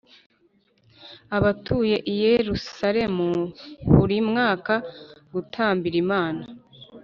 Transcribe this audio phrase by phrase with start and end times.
[1.37, 3.27] abatuye i Yerusalemu
[3.93, 4.73] buri mwaka
[5.33, 6.43] gutambira imana